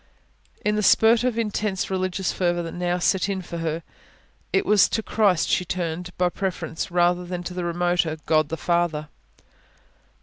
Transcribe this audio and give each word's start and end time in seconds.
In 0.65 0.75
the 0.75 0.81
spurt 0.81 1.23
of 1.23 1.37
intense 1.37 1.91
religious 1.91 2.31
fervour 2.31 2.63
that 2.63 2.73
now 2.73 2.97
set 2.97 3.29
in 3.29 3.43
for 3.43 3.59
her, 3.59 3.83
it 4.51 4.65
was 4.65 4.89
to 4.89 5.03
Christ 5.03 5.47
she 5.47 5.63
turned 5.63 6.09
by 6.17 6.29
preference, 6.29 6.89
rather 6.89 7.23
than 7.23 7.43
to 7.43 7.53
the 7.53 7.63
remoter 7.63 8.17
God 8.25 8.49
the 8.49 8.57
Father. 8.57 9.09